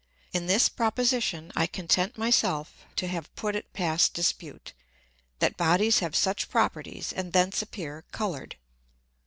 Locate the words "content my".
1.67-2.31